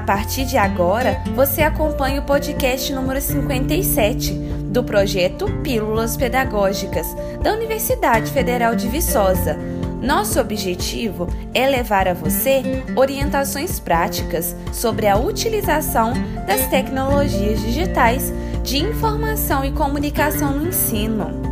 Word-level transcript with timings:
partir 0.00 0.44
de 0.44 0.56
agora, 0.56 1.22
você 1.34 1.62
acompanha 1.62 2.20
o 2.20 2.24
podcast 2.24 2.92
número 2.92 3.20
57 3.20 4.32
do 4.32 4.84
projeto 4.84 5.46
Pílulas 5.62 6.16
Pedagógicas 6.16 7.06
da 7.42 7.52
Universidade 7.52 8.30
Federal 8.30 8.74
de 8.74 8.88
Viçosa. 8.88 9.56
Nosso 10.02 10.38
objetivo 10.38 11.26
é 11.54 11.66
levar 11.66 12.06
a 12.06 12.14
você 12.14 12.84
orientações 12.94 13.80
práticas 13.80 14.54
sobre 14.72 15.06
a 15.06 15.16
utilização 15.16 16.12
das 16.46 16.66
tecnologias 16.66 17.60
digitais 17.60 18.32
de 18.62 18.78
informação 18.78 19.64
e 19.64 19.72
comunicação 19.72 20.52
no 20.52 20.68
ensino. 20.68 21.45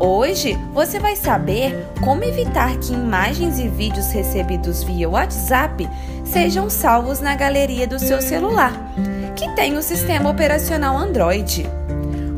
Hoje 0.00 0.54
você 0.72 1.00
vai 1.00 1.16
saber 1.16 1.74
como 2.04 2.22
evitar 2.22 2.78
que 2.78 2.92
imagens 2.92 3.58
e 3.58 3.66
vídeos 3.66 4.12
recebidos 4.12 4.84
via 4.84 5.08
WhatsApp 5.08 5.88
sejam 6.24 6.70
salvos 6.70 7.18
na 7.18 7.34
galeria 7.34 7.84
do 7.84 7.98
seu 7.98 8.22
celular, 8.22 8.72
que 9.34 9.52
tem 9.56 9.76
o 9.76 9.82
sistema 9.82 10.30
operacional 10.30 10.96
Android. 10.96 11.66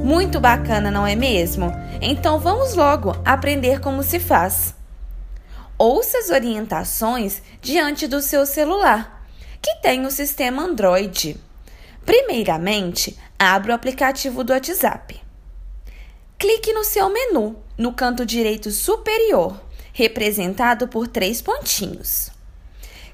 Muito 0.02 0.40
bacana, 0.40 0.90
não 0.90 1.06
é 1.06 1.14
mesmo? 1.14 1.70
Então 2.00 2.38
vamos 2.38 2.74
logo 2.74 3.14
aprender 3.26 3.78
como 3.80 4.02
se 4.02 4.18
faz. 4.18 4.74
Ouça 5.76 6.16
as 6.16 6.30
orientações 6.30 7.42
diante 7.60 8.06
do 8.06 8.22
seu 8.22 8.46
celular, 8.46 9.22
que 9.60 9.74
tem 9.82 10.06
o 10.06 10.10
sistema 10.10 10.62
Android. 10.62 11.38
Primeiramente, 12.06 13.18
abra 13.38 13.72
o 13.72 13.74
aplicativo 13.74 14.42
do 14.42 14.54
WhatsApp. 14.54 15.20
Clique 16.40 16.72
no 16.72 16.82
seu 16.82 17.10
menu, 17.10 17.54
no 17.76 17.92
canto 17.92 18.24
direito 18.24 18.70
superior, 18.70 19.62
representado 19.92 20.88
por 20.88 21.06
três 21.06 21.42
pontinhos. 21.42 22.30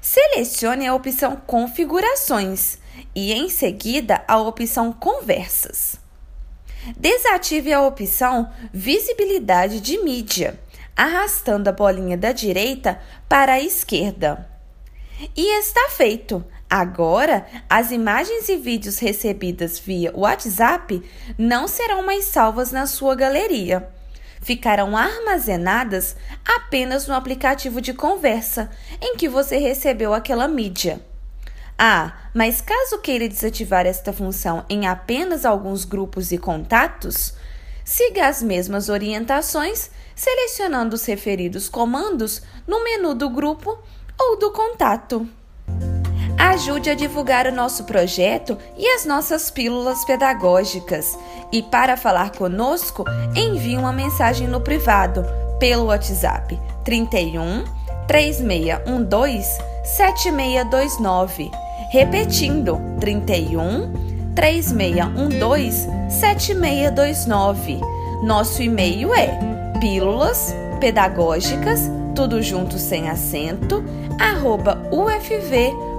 Selecione 0.01 0.87
a 0.87 0.95
opção 0.95 1.35
Configurações 1.35 2.77
e, 3.13 3.33
em 3.33 3.49
seguida, 3.49 4.23
a 4.29 4.39
opção 4.39 4.93
Conversas. 4.93 5.97
Desative 6.95 7.73
a 7.73 7.81
opção 7.81 8.49
Visibilidade 8.71 9.81
de 9.81 10.01
mídia, 10.01 10.57
arrastando 10.95 11.69
a 11.69 11.73
bolinha 11.73 12.15
da 12.15 12.31
direita 12.31 12.97
para 13.27 13.55
a 13.55 13.61
esquerda. 13.61 14.49
E 15.35 15.59
está 15.59 15.89
feito! 15.89 16.45
Agora, 16.69 17.45
as 17.69 17.91
imagens 17.91 18.49
e 18.49 18.57
vídeos 18.57 18.99
recebidas 18.99 19.79
via 19.79 20.11
WhatsApp 20.13 21.01
não 21.37 21.65
serão 21.65 22.03
mais 22.03 22.25
salvas 22.25 22.73
na 22.73 22.85
sua 22.85 23.15
galeria. 23.15 23.87
Ficarão 24.41 24.95
armazenadas 24.95 26.15
apenas 26.45 27.07
no 27.07 27.13
aplicativo 27.13 27.79
de 27.79 27.93
conversa 27.93 28.69
em 29.01 29.15
que 29.15 29.29
você 29.29 29.57
recebeu 29.57 30.13
aquela 30.13 30.47
mídia. 30.47 31.01
Ah, 31.79 32.17
mas 32.33 32.59
caso 32.59 32.99
queira 32.99 33.29
desativar 33.29 33.85
esta 33.85 34.11
função 34.11 34.65
em 34.67 34.87
apenas 34.87 35.45
alguns 35.45 35.85
grupos 35.85 36.31
e 36.31 36.37
contatos, 36.37 37.33
siga 37.85 38.27
as 38.27 38.41
mesmas 38.43 38.89
orientações 38.89 39.89
selecionando 40.15 40.95
os 40.95 41.05
referidos 41.05 41.69
comandos 41.69 42.41
no 42.65 42.83
menu 42.83 43.13
do 43.13 43.29
grupo 43.29 43.77
ou 44.19 44.37
do 44.37 44.51
contato. 44.51 45.29
Ajude 46.57 46.89
a 46.89 46.95
divulgar 46.95 47.45
o 47.45 47.51
nosso 47.51 47.83
projeto 47.83 48.57
e 48.75 48.87
as 48.87 49.05
nossas 49.05 49.51
pílulas 49.51 50.03
pedagógicas. 50.05 51.15
E 51.51 51.61
para 51.61 51.95
falar 51.95 52.31
conosco, 52.31 53.05
envie 53.35 53.77
uma 53.77 53.93
mensagem 53.93 54.47
no 54.47 54.59
privado 54.59 55.23
pelo 55.59 55.85
WhatsApp 55.85 56.59
31 56.83 57.63
3612 58.07 59.45
7629. 59.83 61.51
Repetindo, 61.91 62.81
31 62.99 64.33
3612 64.33 65.87
7629. 66.09 67.79
Nosso 68.23 68.63
e-mail 68.63 69.13
é 69.13 69.29
pílulas 69.79 70.55
pedagógicas, 70.79 71.81
tudo 72.15 72.41
junto 72.41 72.79
sem 72.79 73.07
acento, 73.07 73.83
arroba 74.19 74.81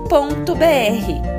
ufv.br 0.06 1.38